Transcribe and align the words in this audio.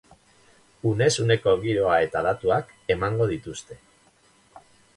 Unez 0.91 1.09
uneko 1.23 1.53
giroa 1.67 1.99
eta 2.07 2.25
datuak 2.29 2.73
emango 2.97 3.31
dituzte. 3.35 3.81